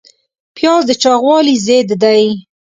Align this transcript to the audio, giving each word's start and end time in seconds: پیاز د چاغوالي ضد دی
پیاز 0.55 0.81
د 0.89 0.91
چاغوالي 1.01 1.55
ضد 1.67 1.89
دی 2.03 2.23